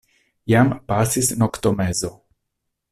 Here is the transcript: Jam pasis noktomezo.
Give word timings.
Jam 0.51 0.69
pasis 0.87 1.29
noktomezo. 1.43 2.13